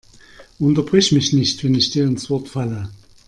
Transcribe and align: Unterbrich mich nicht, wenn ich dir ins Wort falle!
Unterbrich 0.57 1.11
mich 1.11 1.31
nicht, 1.31 1.63
wenn 1.63 1.75
ich 1.75 1.91
dir 1.91 2.05
ins 2.05 2.27
Wort 2.31 2.47
falle! 2.49 2.89